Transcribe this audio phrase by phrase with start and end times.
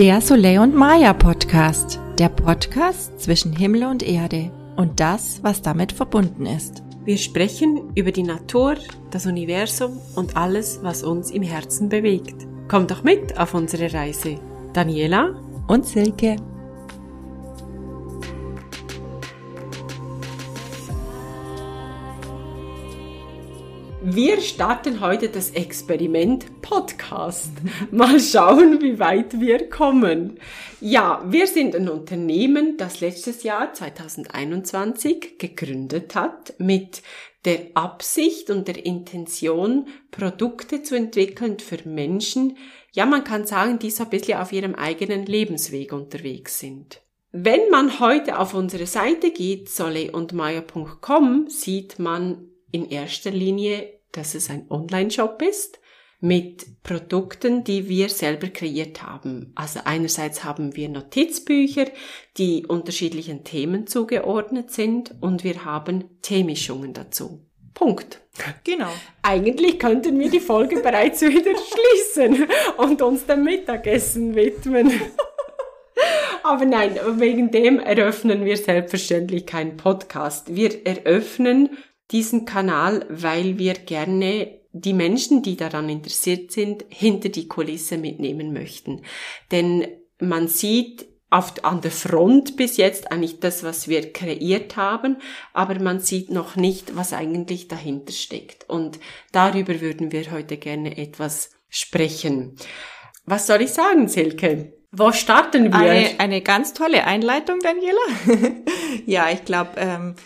[0.00, 2.00] Der Soleil und Maya Podcast.
[2.18, 6.82] Der Podcast zwischen Himmel und Erde und das, was damit verbunden ist.
[7.04, 8.76] Wir sprechen über die Natur,
[9.10, 12.46] das Universum und alles, was uns im Herzen bewegt.
[12.66, 14.36] Kommt doch mit auf unsere Reise.
[14.72, 16.36] Daniela und Silke.
[24.12, 27.52] Wir starten heute das Experiment Podcast.
[27.92, 30.40] Mal schauen, wie weit wir kommen.
[30.80, 37.02] Ja, wir sind ein Unternehmen, das letztes Jahr 2021 gegründet hat mit
[37.44, 42.56] der Absicht und der Intention, Produkte zu entwickeln für Menschen,
[42.90, 47.00] ja, man kann sagen, die so ein bisschen auf ihrem eigenen Lebensweg unterwegs sind.
[47.30, 54.50] Wenn man heute auf unsere Seite geht, soleundmaya.com, sieht man in erster Linie, dass es
[54.50, 55.80] ein Online-Shop ist
[56.20, 59.52] mit Produkten, die wir selber kreiert haben.
[59.54, 61.86] Also einerseits haben wir Notizbücher,
[62.36, 67.46] die unterschiedlichen Themen zugeordnet sind und wir haben Teemischungen dazu.
[67.72, 68.20] Punkt.
[68.64, 68.90] Genau.
[69.22, 74.92] Eigentlich könnten wir die Folge bereits wieder schließen und uns dem Mittagessen widmen.
[76.42, 80.54] Aber nein, wegen dem eröffnen wir selbstverständlich keinen Podcast.
[80.54, 81.70] Wir eröffnen
[82.10, 88.52] diesen Kanal, weil wir gerne die Menschen, die daran interessiert sind, hinter die Kulisse mitnehmen
[88.52, 89.02] möchten.
[89.50, 89.86] Denn
[90.18, 95.16] man sieht auf, an der Front bis jetzt eigentlich das, was wir kreiert haben,
[95.52, 98.68] aber man sieht noch nicht, was eigentlich dahinter steckt.
[98.68, 98.98] Und
[99.32, 102.56] darüber würden wir heute gerne etwas sprechen.
[103.24, 104.72] Was soll ich sagen, Silke?
[104.92, 105.78] Wo starten wir?
[105.78, 108.00] Eine, eine ganz tolle Einleitung, Daniela.
[109.06, 110.16] ja, ich glaube, ähm,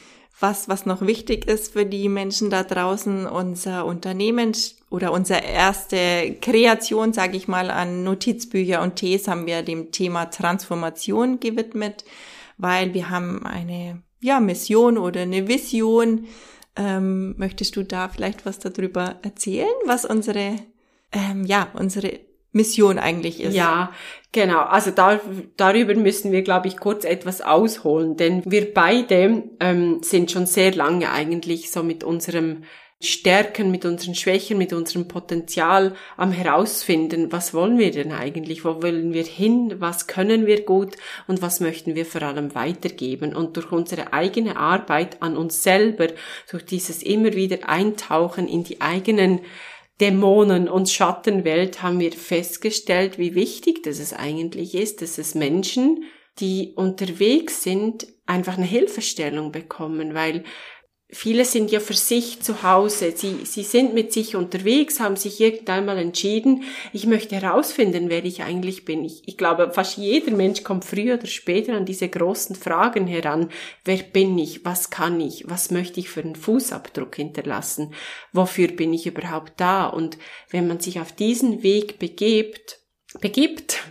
[0.44, 4.52] was, was noch wichtig ist für die Menschen da draußen, unser Unternehmen
[4.90, 10.26] oder unsere erste Kreation, sage ich mal, an Notizbücher und Tees haben wir dem Thema
[10.26, 12.04] Transformation gewidmet,
[12.58, 16.26] weil wir haben eine ja, Mission oder eine Vision.
[16.76, 20.56] Ähm, möchtest du da vielleicht was darüber erzählen, was unsere
[21.10, 22.20] ähm, ja unsere
[22.54, 23.54] Mission eigentlich ist.
[23.54, 23.92] Ja,
[24.32, 24.60] genau.
[24.60, 25.20] Also da,
[25.56, 30.74] darüber müssen wir, glaube ich, kurz etwas ausholen, denn wir beide ähm, sind schon sehr
[30.74, 32.62] lange eigentlich so mit unserem
[33.04, 38.82] Stärken, mit unseren Schwächen, mit unserem Potenzial am herausfinden, was wollen wir denn eigentlich, wo
[38.82, 43.34] wollen wir hin, was können wir gut und was möchten wir vor allem weitergeben.
[43.34, 46.08] Und durch unsere eigene Arbeit an uns selber,
[46.50, 49.40] durch dieses immer wieder Eintauchen in die eigenen
[50.00, 56.04] Dämonen und Schattenwelt haben wir festgestellt, wie wichtig das es eigentlich ist, dass es Menschen,
[56.40, 60.44] die unterwegs sind, einfach eine Hilfestellung bekommen, weil
[61.14, 63.12] viele sind ja für sich zu Hause.
[63.16, 68.24] Sie, sie sind mit sich unterwegs, haben sich irgendwann mal entschieden, ich möchte herausfinden, wer
[68.24, 69.04] ich eigentlich bin.
[69.04, 73.50] Ich, ich glaube, fast jeder Mensch kommt früher oder später an diese großen Fragen heran.
[73.84, 74.64] Wer bin ich?
[74.64, 75.48] Was kann ich?
[75.48, 77.94] Was möchte ich für einen Fußabdruck hinterlassen?
[78.32, 79.86] Wofür bin ich überhaupt da?
[79.86, 80.18] Und
[80.50, 82.80] wenn man sich auf diesen Weg begibt,
[83.20, 83.82] begibt,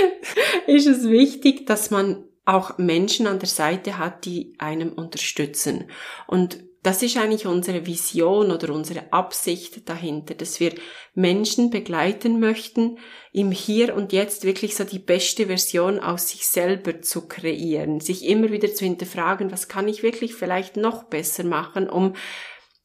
[0.66, 5.88] ist es wichtig, dass man auch Menschen an der Seite hat, die einem unterstützen.
[6.26, 10.74] Und das ist eigentlich unsere Vision oder unsere Absicht dahinter, dass wir
[11.14, 12.98] Menschen begleiten möchten,
[13.32, 18.26] im Hier und Jetzt wirklich so die beste Version aus sich selber zu kreieren, sich
[18.26, 22.14] immer wieder zu hinterfragen, was kann ich wirklich vielleicht noch besser machen, um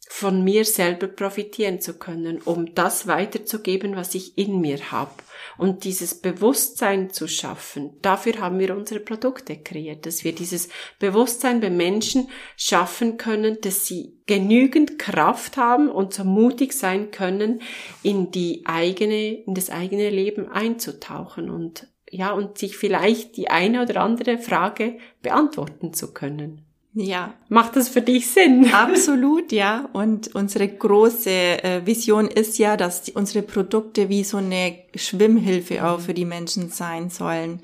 [0.09, 5.11] von mir selber profitieren zu können, um das weiterzugeben, was ich in mir habe
[5.57, 7.97] und dieses Bewusstsein zu schaffen.
[8.01, 10.69] Dafür haben wir unsere Produkte kreiert, dass wir dieses
[10.99, 17.61] Bewusstsein bei Menschen schaffen können, dass sie genügend Kraft haben und so mutig sein können,
[18.03, 23.81] in die eigene, in das eigene Leben einzutauchen und ja, und sich vielleicht die eine
[23.81, 26.66] oder andere Frage beantworten zu können.
[26.99, 27.35] Ja.
[27.47, 28.69] Macht das für dich Sinn?
[28.73, 29.87] Absolut, ja.
[29.93, 35.99] Und unsere große äh, Vision ist ja, dass unsere Produkte wie so eine Schwimmhilfe auch
[35.99, 37.61] für die Menschen sein sollen.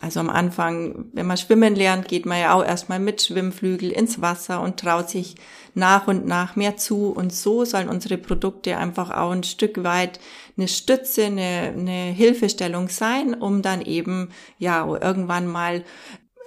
[0.00, 4.22] Also am Anfang, wenn man schwimmen lernt, geht man ja auch erstmal mit Schwimmflügel ins
[4.22, 5.34] Wasser und traut sich
[5.74, 7.10] nach und nach mehr zu.
[7.10, 10.20] Und so sollen unsere Produkte einfach auch ein Stück weit
[10.56, 15.84] eine Stütze, eine, eine Hilfestellung sein, um dann eben ja irgendwann mal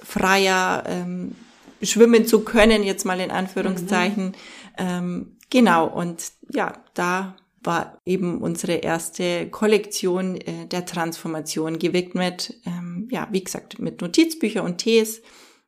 [0.02, 1.36] freier ähm,
[1.84, 4.28] schwimmen zu können, jetzt mal in Anführungszeichen.
[4.28, 4.34] Mhm.
[4.78, 12.56] Ähm, genau, und ja, da war eben unsere erste Kollektion äh, der Transformation gewidmet.
[12.66, 15.22] Ähm, ja, wie gesagt, mit Notizbücher und Tees.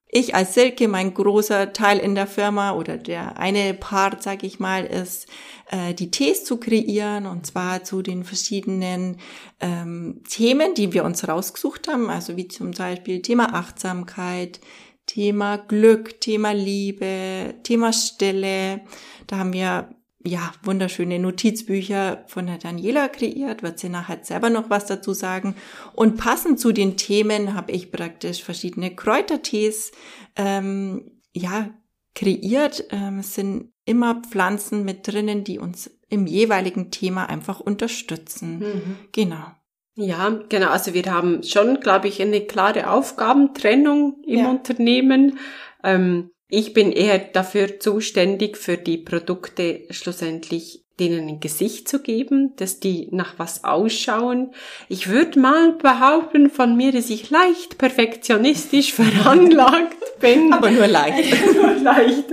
[0.08, 4.60] ich als Silke, mein großer Teil in der Firma oder der eine Part, sag ich
[4.60, 5.28] mal, ist,
[5.72, 9.18] äh, die Tees zu kreieren und zwar zu den verschiedenen
[9.60, 14.60] ähm, Themen, die wir uns rausgesucht haben, also wie zum Beispiel Thema Achtsamkeit,
[15.06, 18.82] Thema Glück, Thema Liebe, Thema Stille.
[19.28, 19.90] Da haben wir
[20.26, 25.56] ja, wunderschöne Notizbücher von der Daniela kreiert, wird sie nachher selber noch was dazu sagen.
[25.94, 29.92] Und passend zu den Themen habe ich praktisch verschiedene Kräutertees,
[30.36, 31.70] ähm, ja,
[32.16, 32.86] kreiert.
[32.90, 38.60] Ähm, es sind immer Pflanzen mit drinnen, die uns im jeweiligen Thema einfach unterstützen.
[38.60, 38.98] Mhm.
[39.12, 39.46] Genau.
[39.96, 40.70] Ja, genau.
[40.70, 44.50] Also wir haben schon, glaube ich, eine klare Aufgabentrennung im ja.
[44.50, 45.40] Unternehmen.
[45.84, 52.54] Ähm, ich bin eher dafür zuständig, für die Produkte schlussendlich denen ein Gesicht zu geben,
[52.56, 54.52] dass die nach was ausschauen.
[54.88, 60.54] Ich würde mal behaupten von mir, dass ich leicht perfektionistisch veranlagt bin.
[60.54, 61.36] Aber nur leicht.
[61.54, 62.26] nur leicht.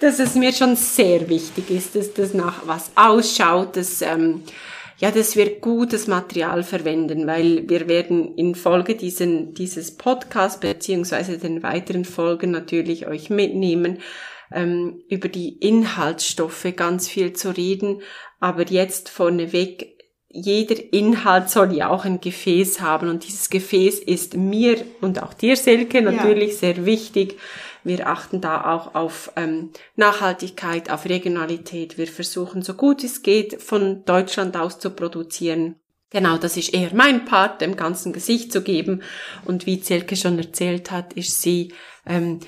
[0.00, 4.42] Dass es mir schon sehr wichtig ist, dass das nach was ausschaut, dass ähm,
[5.04, 11.36] ja, dass wir gutes Material verwenden, weil wir werden in Folge diesen, dieses Podcast beziehungsweise
[11.36, 13.98] den weiteren Folgen natürlich euch mitnehmen,
[14.50, 18.00] ähm, über die Inhaltsstoffe ganz viel zu reden.
[18.40, 19.93] Aber jetzt vorneweg,
[20.34, 25.32] jeder Inhalt soll ja auch ein Gefäß haben und dieses Gefäß ist mir und auch
[25.32, 26.58] dir, Selke, natürlich ja.
[26.58, 27.38] sehr wichtig,
[27.84, 31.98] wir achten da auch auf ähm, Nachhaltigkeit, auf Regionalität.
[31.98, 35.76] Wir versuchen so gut es geht von Deutschland aus zu produzieren.
[36.10, 39.02] Genau, das ist eher mein Part, dem ganzen Gesicht zu geben.
[39.44, 41.74] Und wie Zelke schon erzählt hat, ist sie
[42.06, 42.40] ähm,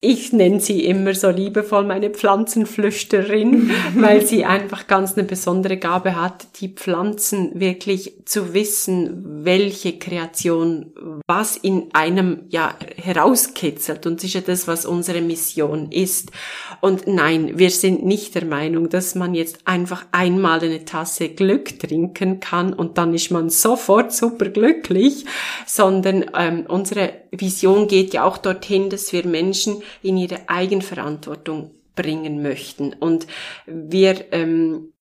[0.00, 6.14] ich nenne sie immer so liebevoll meine Pflanzenflüsterin, weil sie einfach ganz eine besondere Gabe
[6.14, 10.92] hat, die Pflanzen wirklich zu wissen, welche Kreation
[11.26, 14.06] was in einem ja herauskitzelt.
[14.06, 16.30] Und das ist ja das, was unsere Mission ist.
[16.80, 21.80] Und nein, wir sind nicht der Meinung, dass man jetzt einfach einmal eine Tasse Glück
[21.80, 25.24] trinken kann und dann ist man sofort super glücklich,
[25.66, 32.42] sondern ähm, unsere Vision geht ja auch dorthin, dass wir Menschen in ihre Eigenverantwortung bringen
[32.42, 32.92] möchten.
[32.92, 33.26] Und
[33.66, 34.92] wir, ähm,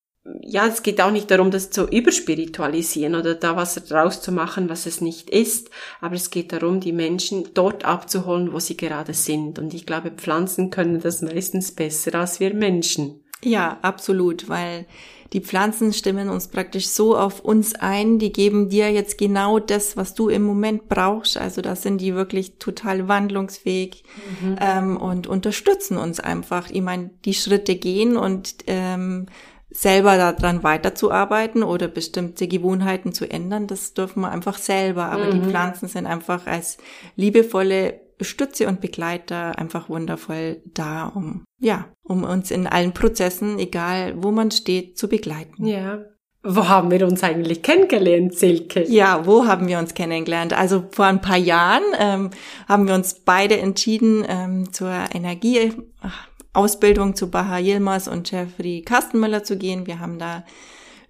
[0.41, 4.67] ja, es geht auch nicht darum, das zu überspiritualisieren oder da was draus zu machen,
[4.67, 5.69] was es nicht ist,
[6.01, 9.59] aber es geht darum, die Menschen dort abzuholen, wo sie gerade sind.
[9.59, 13.23] Und ich glaube, Pflanzen können das meistens besser als wir Menschen.
[13.43, 14.85] Ja, absolut, weil
[15.33, 19.97] die Pflanzen stimmen uns praktisch so auf uns ein, die geben dir jetzt genau das,
[19.97, 21.37] was du im Moment brauchst.
[21.37, 24.03] Also da sind die wirklich total wandlungsfähig
[24.41, 24.55] mhm.
[24.59, 26.69] ähm, und unterstützen uns einfach.
[26.69, 29.25] Ich meine, die Schritte gehen und ähm,
[29.69, 35.11] selber daran weiterzuarbeiten oder bestimmte Gewohnheiten zu ändern, das dürfen wir einfach selber.
[35.11, 35.31] Aber mhm.
[35.41, 36.77] die Pflanzen sind einfach als
[37.17, 44.15] liebevolle Stütze und Begleiter einfach wundervoll da, um, ja, um uns in allen Prozessen, egal
[44.17, 45.65] wo man steht, zu begleiten.
[45.65, 45.99] Ja.
[46.43, 48.85] Wo haben wir uns eigentlich kennengelernt, Silke?
[48.87, 50.53] Ja, wo haben wir uns kennengelernt?
[50.53, 52.29] Also vor ein paar Jahren ähm,
[52.67, 59.57] haben wir uns beide entschieden ähm, zur Energieausbildung zu Baha Yilmaz und Jeffrey Kastenmüller zu
[59.57, 59.87] gehen.
[59.87, 60.45] Wir haben da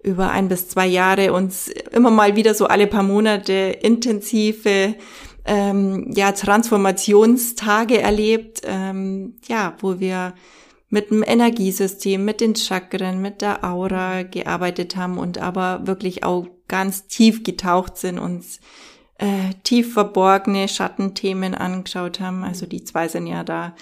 [0.02, 4.94] über ein bis zwei Jahre uns immer mal wieder so alle paar Monate intensive
[5.48, 10.34] ähm, ja, Transformationstage erlebt, ähm, ja, wo wir
[10.90, 16.46] mit dem Energiesystem, mit den Chakren, mit der Aura gearbeitet haben und aber wirklich auch
[16.68, 18.60] ganz tief getaucht sind, uns
[19.18, 22.44] äh, tief verborgene Schattenthemen angeschaut haben.
[22.44, 23.74] Also die zwei sind ja da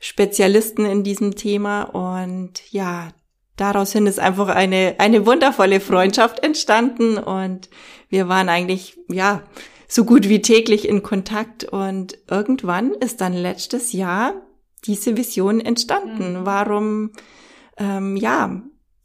[0.00, 3.08] Spezialisten in diesem Thema und ja,
[3.56, 7.68] daraus hin ist einfach eine, eine wundervolle Freundschaft entstanden und
[8.08, 9.42] wir waren eigentlich, ja,
[9.88, 14.34] so gut wie täglich in Kontakt und irgendwann ist dann letztes Jahr
[14.84, 16.40] diese Vision entstanden.
[16.40, 16.46] Mhm.
[16.46, 17.10] Warum,
[17.78, 18.62] ähm, ja,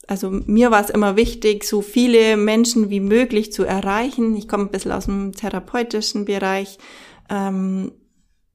[0.08, 4.36] also mir war es immer wichtig, so viele Menschen wie möglich zu erreichen.
[4.36, 6.78] Ich komme ein bisschen aus dem therapeutischen Bereich
[7.30, 7.94] ähm,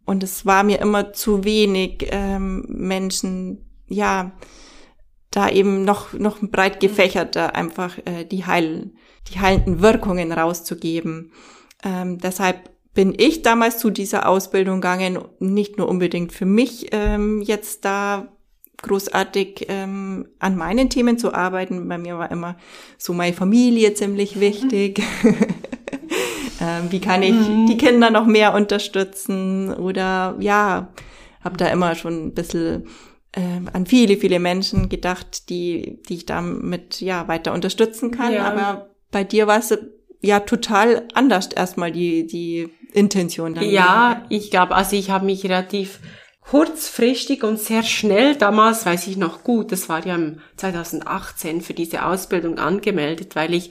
[0.04, 4.32] und es war mir immer zu wenig ähm, Menschen, ja,
[5.30, 6.80] da eben noch noch breit mhm.
[6.80, 8.92] gefächerter einfach äh, die heil
[9.30, 11.32] die heilenden Wirkungen rauszugeben.
[11.84, 17.40] Ähm, deshalb bin ich damals zu dieser Ausbildung gegangen, nicht nur unbedingt für mich ähm,
[17.42, 18.28] jetzt da
[18.82, 21.88] großartig ähm, an meinen Themen zu arbeiten.
[21.88, 22.56] Bei mir war immer
[22.96, 25.00] so meine Familie ziemlich wichtig.
[26.60, 27.66] ähm, wie kann ich mhm.
[27.66, 29.72] die Kinder noch mehr unterstützen?
[29.72, 30.92] Oder ja,
[31.42, 32.88] habe da immer schon ein bisschen
[33.32, 38.32] äh, an viele, viele Menschen gedacht, die, die ich damit ja weiter unterstützen kann.
[38.32, 38.44] Ja.
[38.44, 39.76] Aber bei dir war es
[40.20, 43.64] ja total anders erstmal die, die Intention dann.
[43.64, 46.00] Ja, ich glaube, also ich habe mich relativ
[46.40, 51.74] kurzfristig und sehr schnell, damals weiß ich noch gut, das war ja im 2018 für
[51.74, 53.70] diese Ausbildung angemeldet, weil ich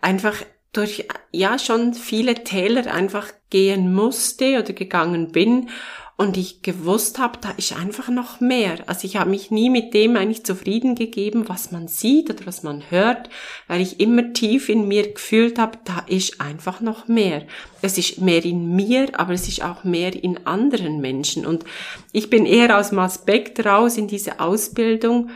[0.00, 0.34] einfach
[0.72, 5.70] durch ja schon viele Täler einfach gehen musste oder gegangen bin
[6.18, 8.78] und ich gewusst habe, da ist einfach noch mehr.
[8.86, 12.62] Also ich habe mich nie mit dem eigentlich zufrieden gegeben, was man sieht oder was
[12.62, 13.28] man hört,
[13.68, 17.46] weil ich immer tief in mir gefühlt habe, da ist einfach noch mehr.
[17.82, 21.44] Es ist mehr in mir, aber es ist auch mehr in anderen Menschen.
[21.44, 21.64] Und
[22.12, 25.30] ich bin eher aus dem Aspekt raus in diese Ausbildung,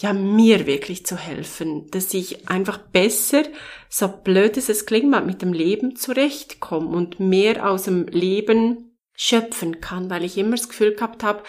[0.00, 3.42] ja, mir wirklich zu helfen, dass ich einfach besser,
[3.88, 8.87] so blöd es klingt, mit dem Leben zurechtkomme und mehr aus dem Leben
[9.20, 11.42] schöpfen kann, weil ich immer das Gefühl gehabt habe,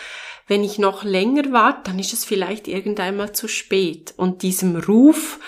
[0.47, 4.15] wenn ich noch länger warte, dann ist es vielleicht irgendeinmal zu spät.
[4.17, 5.39] Und diesem Ruf,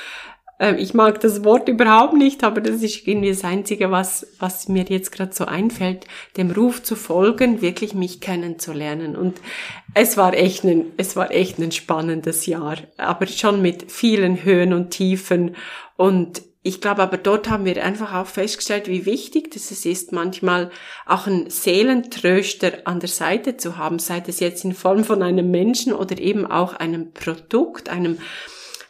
[0.60, 4.70] äh, ich mag das Wort überhaupt nicht, aber das ist irgendwie das Einzige, was, was
[4.70, 6.06] mir jetzt gerade so einfällt,
[6.38, 9.16] dem Ruf zu folgen, wirklich mich kennenzulernen.
[9.16, 9.42] Und
[9.96, 14.74] es war echt ein, es war echt ein spannendes Jahr, aber schon mit vielen Höhen
[14.74, 15.56] und Tiefen
[15.98, 20.70] und ich glaube aber dort haben wir einfach auch festgestellt, wie wichtig das ist, manchmal
[21.08, 25.50] auch einen Seelentröster an der Seite zu haben, sei es jetzt in Form von einem
[25.50, 28.20] Menschen oder eben auch einem Produkt, einem,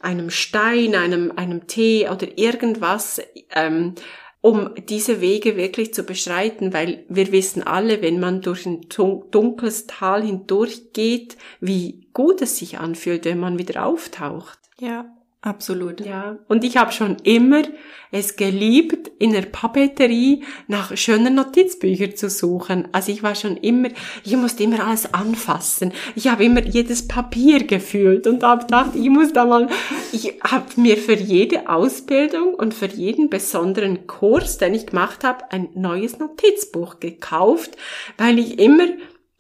[0.01, 3.21] einem Stein, einem, einem Tee oder irgendwas,
[3.55, 3.95] ähm,
[4.41, 9.87] um diese Wege wirklich zu beschreiten, weil wir wissen alle, wenn man durch ein dunkles
[9.87, 14.59] Tal hindurchgeht, wie gut es sich anfühlt, wenn man wieder auftaucht.
[14.79, 15.05] Ja,
[15.43, 16.01] Absolut.
[16.01, 16.37] Ja.
[16.47, 17.63] Und ich habe schon immer
[18.11, 22.89] es geliebt, in der Papeterie nach schönen Notizbüchern zu suchen.
[22.91, 23.89] Also ich war schon immer,
[24.23, 25.93] ich musste immer alles anfassen.
[26.15, 29.67] Ich habe immer jedes Papier gefühlt und habe gedacht, ich muss da mal,
[30.11, 35.51] ich habe mir für jede Ausbildung und für jeden besonderen Kurs, den ich gemacht habe,
[35.51, 37.77] ein neues Notizbuch gekauft,
[38.17, 38.89] weil ich immer,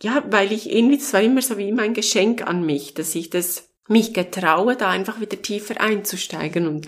[0.01, 3.29] ja, weil ich irgendwie, das war immer so wie mein Geschenk an mich, dass ich
[3.29, 6.67] das mich getraue, da einfach wieder tiefer einzusteigen.
[6.67, 6.87] Und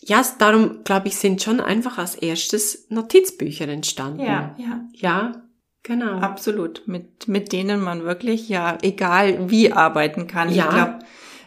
[0.00, 4.20] ja, darum glaube ich, sind schon einfach als erstes Notizbücher entstanden.
[4.20, 4.80] Ja, ja.
[4.92, 5.32] Ja,
[5.82, 6.18] genau.
[6.18, 6.82] Absolut.
[6.86, 10.52] Mit, mit denen man wirklich, ja, egal wie arbeiten kann.
[10.52, 10.64] Ja.
[10.64, 10.98] Ich glaube,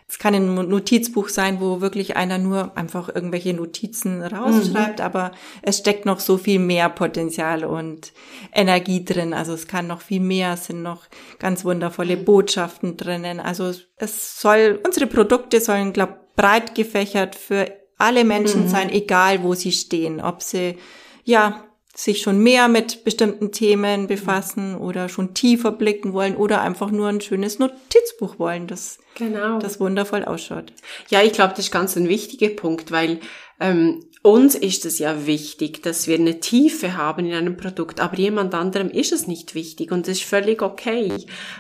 [0.10, 5.06] es kann ein Notizbuch sein, wo wirklich einer nur einfach irgendwelche Notizen rausschreibt, mhm.
[5.06, 8.14] aber es steckt noch so viel mehr Potenzial und
[8.54, 9.34] Energie drin.
[9.34, 11.08] Also es kann noch viel mehr, es sind noch
[11.40, 12.24] ganz wundervolle mhm.
[12.24, 13.42] Botschaften drinnen.
[13.42, 18.70] Also es soll, unsere Produkte sollen, glaube breit gefächert für alle Menschen mhm.
[18.70, 20.78] sein, egal wo sie stehen, ob sie
[21.26, 21.66] ja
[21.98, 27.08] sich schon mehr mit bestimmten Themen befassen oder schon tiefer blicken wollen oder einfach nur
[27.08, 29.58] ein schönes Notizbuch wollen, das, genau.
[29.58, 30.72] das wundervoll ausschaut.
[31.10, 33.20] Ja, ich glaube, das ist ganz ein wichtiger Punkt, weil
[33.60, 38.17] ähm, uns ist es ja wichtig, dass wir eine Tiefe haben in einem Produkt, aber
[38.17, 41.13] jemand anderem ist es nicht wichtig und das ist völlig okay.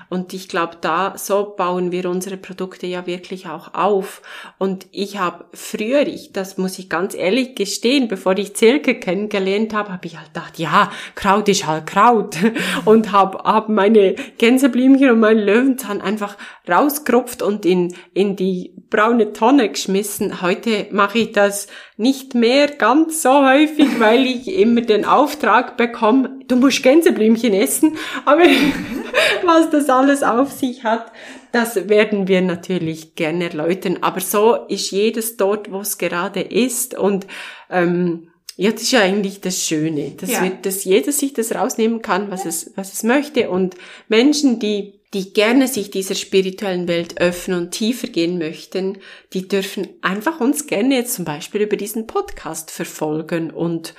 [0.09, 4.21] Und ich glaube, da so bauen wir unsere Produkte ja wirklich auch auf.
[4.57, 9.73] Und ich habe früher, ich, das muss ich ganz ehrlich gestehen, bevor ich Zirke kennengelernt
[9.73, 12.35] habe, habe ich halt gedacht, ja, Kraut ist halt Kraut
[12.85, 16.35] und habe hab meine Gänseblümchen und meinen Löwenzahn einfach
[16.67, 20.41] rausgerupft und in in die braune Tonne geschmissen.
[20.41, 21.67] Heute mache ich das
[21.97, 27.97] nicht mehr ganz so häufig, weil ich immer den Auftrag bekomme, du musst Gänseblümchen essen,
[28.23, 28.43] aber
[29.43, 31.11] was das alles auf sich hat,
[31.51, 33.97] das werden wir natürlich gerne erläutern.
[34.01, 37.25] Aber so ist jedes dort, wo es gerade ist und
[37.71, 40.43] ähm, ja, das ist ja eigentlich das Schöne, dass, ja.
[40.43, 43.75] wir, dass jeder sich das rausnehmen kann, was es, was es möchte und
[44.07, 48.99] Menschen, die die gerne sich dieser spirituellen Welt öffnen und tiefer gehen möchten,
[49.33, 53.93] die dürfen einfach uns gerne jetzt zum Beispiel über diesen Podcast verfolgen und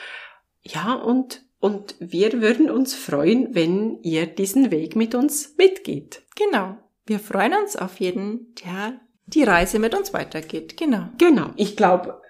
[0.63, 6.23] ja, und, und wir würden uns freuen, wenn ihr diesen Weg mit uns mitgeht.
[6.37, 6.77] Genau.
[7.07, 10.77] Wir freuen uns auf jeden, der die Reise mit uns weitergeht.
[10.77, 11.09] Genau.
[11.17, 11.51] Genau.
[11.57, 12.21] Ich glaube,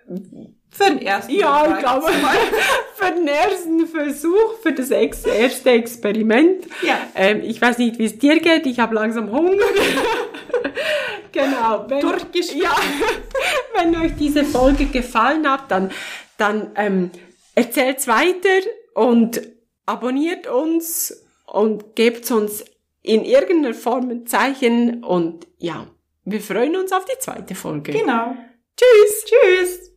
[0.70, 2.06] für den ersten Ja, ich glaube,
[2.94, 6.66] für den ersten Versuch, für das erste Experiment.
[6.82, 7.00] Ja.
[7.14, 9.56] Ähm, ich weiß nicht, wie es dir geht, ich habe langsam Hunger.
[11.32, 11.84] genau.
[11.88, 12.76] Wenn, ja,
[13.74, 15.90] wenn euch diese Folge gefallen hat, dann,
[16.36, 17.10] dann ähm,
[17.54, 19.40] erzählt's weiter und
[19.86, 22.64] abonniert uns und gebt uns
[23.02, 25.86] in irgendeiner Form ein Zeichen und ja,
[26.24, 27.92] wir freuen uns auf die zweite Folge.
[27.92, 28.36] Genau.
[28.76, 29.24] Tschüss.
[29.24, 29.87] Tschüss.